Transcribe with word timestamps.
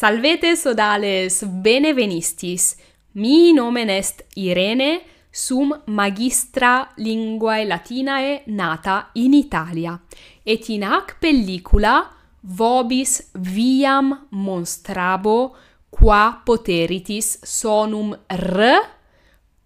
Salvete 0.00 0.56
sodales 0.56 1.44
benevenistis. 1.44 2.74
Mi 3.20 3.52
nomen 3.52 3.90
est 3.90 4.24
Irene, 4.36 5.02
sum 5.30 5.74
magistra 5.88 6.88
linguae 6.96 7.66
latinae 7.66 8.44
nata 8.46 9.10
in 9.12 9.34
Italia. 9.34 10.00
Et 10.42 10.70
in 10.72 10.88
hac 10.88 11.18
pellicula 11.20 12.08
vobis 12.40 13.28
viam 13.34 14.26
monstrabo 14.30 15.54
qua 15.90 16.40
poteritis 16.46 17.36
sonum 17.44 18.16
r 18.26 18.80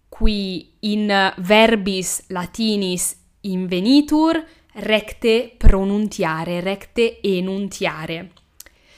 qui 0.09 0.69
in 0.81 1.07
verbis 1.37 2.25
latinis 2.27 3.13
invenitur 3.47 4.43
recte 4.83 5.53
pronuntiare 5.55 6.59
recte 6.59 7.21
enuntiare 7.21 8.43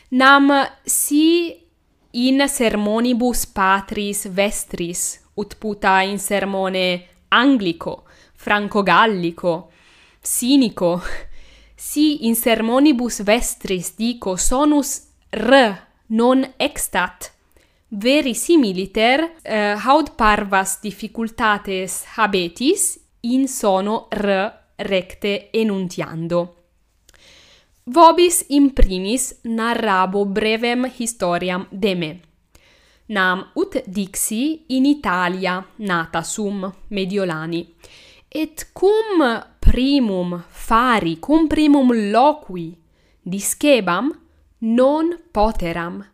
nam 0.09 0.51
si 0.83 1.65
in 2.11 2.43
sermonibus 2.47 3.45
patris 3.45 4.25
vestris 4.27 5.19
ut 5.35 5.55
puta 5.59 6.01
in 6.01 6.17
sermone 6.17 7.07
anglico, 7.29 8.05
franco-gallico, 8.33 9.71
sinico, 10.19 11.01
si 11.75 12.25
in 12.25 12.35
sermonibus 12.35 13.21
vestris 13.21 13.93
dico 13.95 14.35
sonus 14.35 15.07
r 15.29 15.85
non 16.07 16.53
extat. 16.57 17.33
Verisimiliter 17.89 19.35
eh, 19.43 19.75
haud 19.77 20.15
parvas 20.15 20.79
difficultates 20.81 22.03
habetis 22.17 22.99
in 23.21 23.47
sono 23.47 24.07
r 24.09 24.65
recte 24.75 25.49
enuntiando. 25.51 26.56
Vobis 27.89 28.43
in 28.49 28.73
primis 28.73 29.39
narrabo 29.43 30.25
brevem 30.25 30.91
historiam 30.97 31.65
de 31.71 31.95
me. 31.95 32.19
Nam 33.05 33.45
ut 33.55 33.81
dixi 33.87 34.65
in 34.75 34.85
Italia 34.85 35.65
nata 35.77 36.21
sum 36.21 36.69
Mediolani, 36.89 37.75
et 38.27 38.71
cum 38.73 39.23
primum 39.57 40.43
fari, 40.49 41.17
cum 41.17 41.47
primum 41.47 41.93
loqui 42.11 42.75
discebam 43.23 44.11
non 44.57 45.15
poteram, 45.31 46.05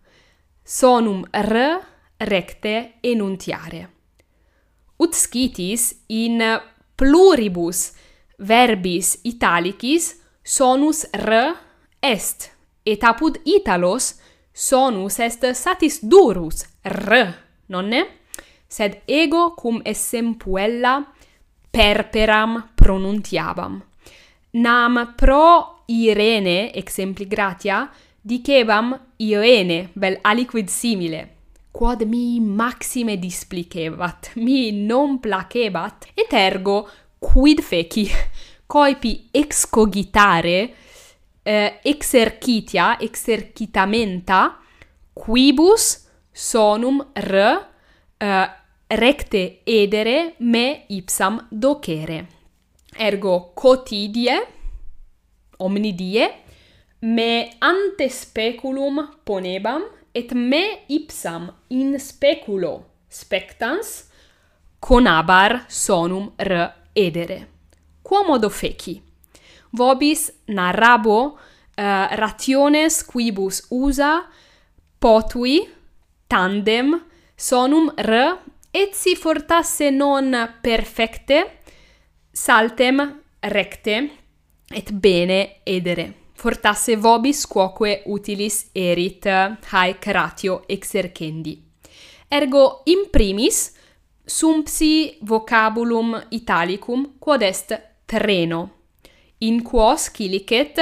sonum 0.63 1.25
r 1.31 1.81
recte 2.17 2.99
enuntiare. 3.01 3.89
Ut 4.97 5.13
scitis 5.15 6.03
in 6.05 6.37
pluribus 6.93 7.93
verbis 8.37 9.21
italicis 9.23 10.21
sonus 10.43 11.07
r 11.11 11.71
est, 12.03 12.51
et 12.85 13.03
apud 13.03 13.39
Italos 13.45 14.19
sonus 14.53 15.19
est 15.19 15.53
satis 15.53 16.01
durus, 16.03 16.65
r, 16.83 17.33
nonne? 17.67 18.03
Sed 18.67 19.01
ego 19.05 19.53
cum 19.55 19.81
essem 19.85 20.33
puella 20.35 20.97
perperam 21.71 22.71
pronuntiabam. 22.75 23.81
Nam 24.51 25.13
pro 25.15 25.83
Irene, 25.85 26.73
exempli 26.73 27.27
gratia, 27.27 27.89
dicebam 28.21 28.99
Ione, 29.17 29.89
bel 29.93 30.17
aliquid 30.21 30.69
simile, 30.69 31.21
quod 31.71 32.03
mi 32.05 32.39
maxime 32.39 33.17
displicebat, 33.17 34.31
mi 34.35 34.71
non 34.71 35.19
placebat, 35.19 36.09
et 36.13 36.33
ergo 36.33 36.87
quid 37.19 37.61
feci, 37.61 38.07
coipi 38.65 39.29
excogitare 39.31 40.73
eh, 41.43 41.79
exercitia, 41.83 42.97
exercitamenta, 42.99 44.59
quibus 45.13 46.07
sonum 46.31 47.01
r 47.13 47.35
eh, 48.17 48.49
recte 48.87 49.61
edere 49.63 50.35
me 50.39 50.85
ipsam 50.89 51.47
docere. 51.51 52.27
Ergo 52.97 53.51
cotidie, 53.53 54.35
omni 55.57 55.93
die, 55.95 56.29
me 56.99 57.55
ante 57.59 58.09
speculum 58.09 59.01
ponebam 59.23 59.83
et 60.13 60.31
me 60.33 60.85
ipsam 60.87 61.49
in 61.69 61.97
speculo 61.99 62.85
spectans 63.09 64.09
conabar 64.79 65.65
sonum 65.67 66.31
r 66.37 66.73
edere. 66.93 67.47
Quomodo 68.01 68.49
feci? 68.49 69.01
Vobis 69.73 70.29
narrabo 70.45 71.19
uh, 71.25 71.37
eh, 71.75 72.15
rationes 72.15 73.03
quibus 73.03 73.65
usa 73.69 74.21
potui 74.99 75.67
tandem 76.27 76.93
sonum 77.35 77.89
r 77.97 78.37
et 78.71 78.93
si 78.93 79.15
fortasse 79.15 79.89
non 79.89 80.29
perfecte 80.61 81.59
saltem 82.31 83.21
recte 83.39 84.09
et 84.69 84.91
bene 84.91 85.61
edere. 85.63 86.13
Fortasse 86.33 86.95
vobis 86.97 87.45
quoque 87.47 88.03
utilis 88.05 88.69
erit 88.73 89.25
haec 89.25 90.05
ratio 90.05 90.63
exercendi. 90.67 91.57
Ergo 92.27 92.81
in 92.85 93.09
primis 93.09 93.71
sumpsi 94.25 95.17
vocabulum 95.21 96.15
italicum 96.29 97.15
quod 97.19 97.41
est 97.41 97.77
treno 98.05 98.82
in 99.43 99.61
quos 99.61 100.09
cilicet 100.09 100.79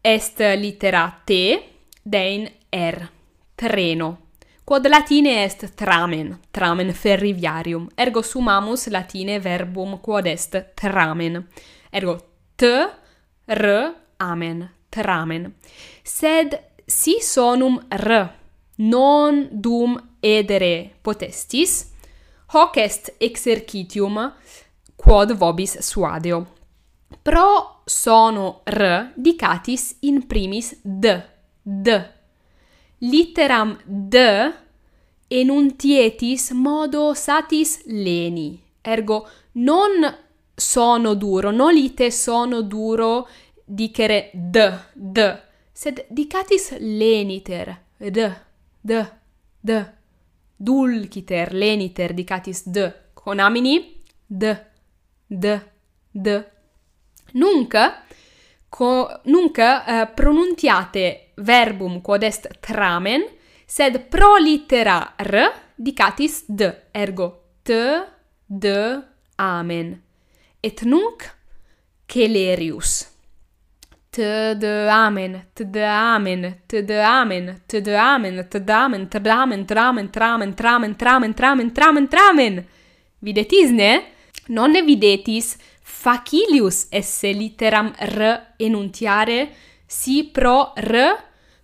est 0.00 0.40
litera 0.56 1.20
T 1.24 1.62
dein 2.02 2.50
R. 2.70 3.08
Treno. 3.54 4.18
Quod 4.64 4.86
latine 4.88 5.42
est 5.42 5.74
tramen, 5.74 6.38
tramen 6.50 6.92
ferriviarium. 6.94 7.88
Ergo 7.94 8.22
sumamus 8.22 8.86
latine 8.88 9.38
verbum 9.38 9.98
quod 10.00 10.26
est 10.26 10.74
tramen. 10.74 11.46
Ergo 11.90 12.16
T 12.56 12.66
R 13.46 13.94
amen, 14.16 14.70
tramen. 14.88 15.52
Sed 16.02 16.58
si 16.86 17.20
sonum 17.20 17.78
R 17.90 18.30
non 18.76 19.48
dum 19.50 19.98
edere 20.20 20.92
potestis, 21.02 21.92
hoc 22.54 22.76
est 22.76 23.14
exercitium 23.18 24.32
quod 24.96 25.36
vobis 25.36 25.78
suadeo. 25.80 26.46
Pro 27.20 27.80
sono 27.84 28.60
r 28.64 29.12
dicatis 29.14 29.96
in 30.00 30.26
primis 30.26 30.78
d 30.82 31.22
d. 31.62 32.10
Litteram 32.98 33.78
d 33.84 34.16
enuntietis 35.28 36.50
modo 36.52 37.14
satis 37.14 37.82
leni. 37.86 38.60
Ergo 38.80 39.28
non 39.52 39.90
sono 40.54 41.14
duro 41.14 41.50
non 41.50 41.72
lite 41.72 42.10
sono 42.10 42.62
duro 42.62 43.28
dicere 43.64 44.30
d 44.32 44.78
d. 44.92 45.42
Sed 45.72 46.06
dicatis 46.08 46.76
leniter 46.78 47.78
d 47.96 48.32
d 48.80 49.06
d. 49.60 49.86
Dulciter 50.56 51.52
leniter 51.52 52.14
dicatis 52.14 52.68
d. 52.68 52.92
Conamini 53.14 54.02
d 54.26 54.56
d 55.26 55.60
d 56.10 56.44
Nunc, 57.32 57.74
co, 58.68 59.20
nunc 59.24 59.58
uh, 59.58 60.08
pronuntiate 60.14 61.32
verbum 61.36 62.00
quod 62.00 62.22
est 62.22 62.48
tramen, 62.60 63.24
sed 63.66 64.00
pro 64.08 64.36
littera 64.36 65.14
r 65.16 65.52
dicatis 65.74 66.44
d, 66.46 66.88
ergo 66.92 67.28
t, 67.62 67.74
d, 68.46 68.74
amen. 69.36 70.02
Et 70.60 70.82
nunc 70.82 71.24
celerius. 72.06 73.08
T, 74.12 74.20
d, 74.54 74.66
amen, 74.90 75.48
t, 75.54 75.64
d, 75.64 75.82
amen, 75.82 76.60
t, 76.66 76.84
d, 76.84 77.00
amen, 77.00 77.62
t, 77.66 77.80
d, 77.80 77.94
amen, 77.96 78.46
t, 78.46 78.60
d, 78.60 78.70
amen, 78.70 79.08
t, 79.08 79.20
d, 79.20 79.30
amen, 79.30 79.64
tramen, 79.64 80.10
tramen, 80.12 80.54
tramen, 80.54 80.94
tramen, 80.94 81.34
tramen, 81.34 81.72
tramen, 81.72 82.08
tramen. 82.08 82.64
non 84.48 84.70
ne? 84.70 84.82
Videtis, 84.82 85.56
facilius 85.82 86.86
esse 86.90 87.32
literam 87.32 87.92
r 87.98 88.54
enuntiare 88.56 89.50
si 89.86 90.24
pro 90.24 90.72
r 90.74 90.96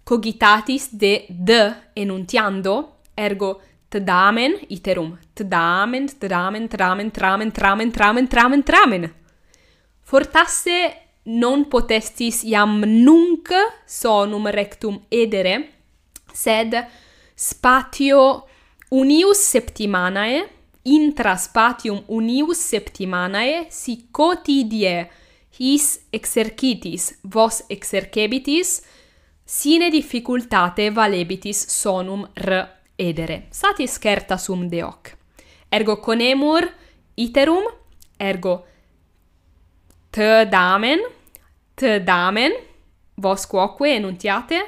cogitatis 0.05 0.88
de 0.93 1.26
d 1.29 1.75
enuntiando 1.94 3.03
ergo 3.15 3.61
tdamen 3.88 4.55
iterum 4.69 5.19
tdamen 5.35 6.06
tdamen 6.09 6.69
tramen 6.69 7.11
tramen 7.11 7.50
tramen 7.50 7.91
tramen 7.91 8.29
tramen 8.29 8.62
tramen. 8.62 9.15
Fortasse 10.03 11.09
non 11.25 11.69
potestis 11.69 12.43
iam 12.43 12.81
nunc 12.81 13.49
sonum 13.87 14.47
rectum 14.49 15.00
edere 15.09 15.55
sed 16.32 16.73
spatio 17.35 18.49
unius 18.91 19.41
septimanae 19.53 20.58
intra 20.94 21.37
spatium 21.37 22.02
unius 22.08 22.61
septimanae 22.70 23.67
si 23.70 24.08
cotidie 24.11 25.08
his 25.58 26.06
exercitis 26.11 27.19
vos 27.23 27.64
exercebitis 27.69 28.82
sine 29.44 29.90
difficultate 29.90 30.90
valebitis 30.90 31.64
sonum 31.73 32.26
r 32.35 32.58
edere. 32.99 33.46
Satis 33.50 33.99
certa 33.99 34.37
sum 34.37 34.69
de 34.69 34.82
hoc. 34.82 35.12
Ergo 35.70 35.99
conemur 36.00 36.67
iterum, 37.14 37.64
ergo 38.19 38.67
t 40.11 40.44
damen, 40.50 41.05
t 41.75 42.00
damen, 42.00 42.52
vos 43.14 43.46
quoque 43.46 43.94
enuntiate, 43.94 44.61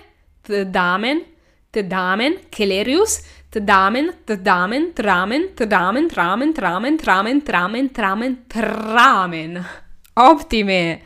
t 0.43 0.65
damen, 0.65 1.25
t 1.71 1.83
damen, 1.83 2.39
celerius, 2.51 3.21
Tdamen, 3.51 4.13
tdamen, 4.25 4.93
tramen, 4.95 5.55
tdamen, 5.55 6.09
tramen, 6.09 6.53
tramen, 6.55 6.97
tramen, 6.97 7.43
tramen, 7.43 7.93
tramen, 7.93 8.45
tramen. 8.47 9.67
Optime! 10.15 11.03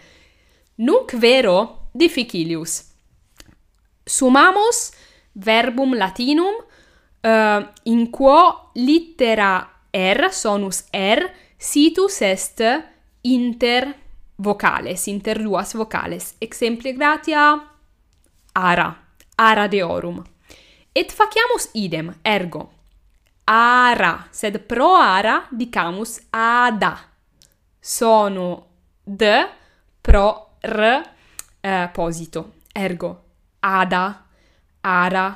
Nunc 0.74 1.14
vero 1.16 1.88
difficilius. 1.94 2.82
Sumamus 4.04 4.92
verbum 5.32 5.94
latinum 5.94 6.54
uh, 7.22 7.64
in 7.84 8.10
quo 8.10 8.70
littera 8.74 9.80
R, 9.90 10.28
sonus 10.30 10.84
R, 10.90 11.24
situs 11.56 12.20
est 12.20 12.60
inter 13.22 13.94
vocales, 14.36 15.06
inter 15.06 15.40
duas 15.40 15.72
vocales. 15.72 16.34
exempli 16.38 16.92
gratia 16.92 17.56
ara, 18.52 18.94
ara 19.34 19.66
deorum. 19.66 20.33
Et 20.96 21.10
faciamus 21.10 21.70
idem, 21.74 22.12
ergo, 22.22 22.68
ara, 23.50 24.28
sed 24.30 24.60
pro 24.62 24.92
ara 24.94 25.40
dicamus 25.50 26.20
ada. 26.30 26.92
Sono 27.80 28.66
d 29.02 29.24
pro 30.00 30.50
r 30.62 31.02
eh, 31.60 31.90
posito. 31.92 32.62
Ergo, 32.72 33.10
ada, 33.58 34.04
ara, 34.82 35.26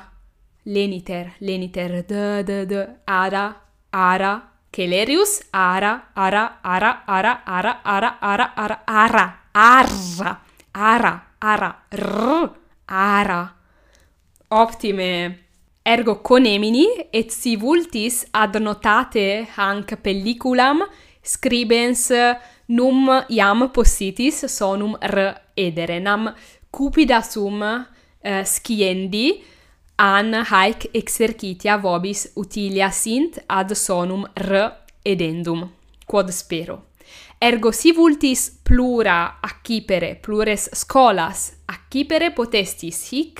leniter, 0.63 1.35
leniter, 1.39 2.05
d, 2.07 2.43
d, 2.43 2.65
d, 2.65 2.87
ada, 3.05 3.43
ara, 3.91 4.33
Celerius, 4.71 5.41
ara, 5.51 6.11
ara, 6.15 6.59
ara, 6.63 7.03
ara, 7.05 7.43
ara, 7.45 7.81
ara, 7.83 8.11
ara, 8.21 8.47
ara, 8.55 8.77
ara, 8.87 9.25
ara, 9.53 10.41
ara, 10.73 11.13
ara, 11.41 11.69
r, 11.91 12.49
ara. 12.87 13.55
Optime 14.49 15.48
Ergo 15.83 16.21
conemini 16.21 16.85
et 17.11 17.31
si 17.31 17.55
vultis 17.55 18.25
adnotate 18.31 19.47
hanc 19.55 19.95
pelliculam 20.03 20.83
scribens 21.23 22.11
num 22.67 23.07
iam 23.29 23.69
possitis 23.73 24.45
sonum 24.45 24.97
r 25.01 25.33
ederenam 25.55 26.33
cupida 26.71 27.21
sum 27.21 27.61
uh, 27.61 27.85
eh, 28.21 28.43
sciendi 28.43 29.41
an 29.97 30.33
haec 30.51 30.89
exercitia 30.93 31.77
vobis 31.77 32.27
utilia 32.35 32.91
sint 32.91 33.39
ad 33.47 33.73
sonum 33.73 34.27
r 34.35 34.51
edendum 35.03 35.69
quod 36.05 36.29
spero. 36.29 36.88
Ergo 37.41 37.71
si 37.71 37.93
vultis 37.93 38.49
plura 38.51 39.39
accipere, 39.39 40.17
plures 40.19 40.67
scolas 40.75 41.45
accipere 41.71 42.33
potestis 42.35 42.97
hic 43.13 43.39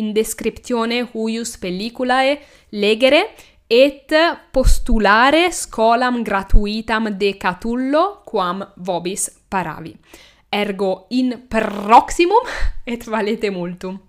in 0.00 0.14
descriptione 0.16 1.02
huius 1.12 1.58
pelliculae 1.60 2.38
legere 2.80 3.20
et 3.68 4.14
postulare 4.50 5.50
scolam 5.52 6.22
gratuitam 6.24 7.10
de 7.20 7.34
Catullo 7.36 8.22
quam 8.24 8.64
vobis 8.76 9.28
paravi. 9.48 9.92
Ergo 10.48 11.06
in 11.10 11.44
proximum 11.48 12.48
et 12.86 13.04
valete 13.04 13.50
multum. 13.50 14.00